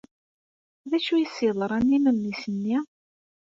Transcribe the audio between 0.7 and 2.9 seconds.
D acu ay as-yeḍran i memmi-s-nni?